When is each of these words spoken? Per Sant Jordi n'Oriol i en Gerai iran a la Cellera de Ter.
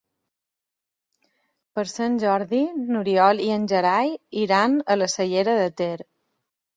Per 1.75 1.83
Sant 1.91 2.15
Jordi 2.23 2.61
n'Oriol 2.95 3.41
i 3.49 3.49
en 3.57 3.67
Gerai 3.73 4.09
iran 4.45 4.79
a 4.95 4.97
la 5.03 5.09
Cellera 5.17 5.55
de 5.61 5.69
Ter. 5.83 5.93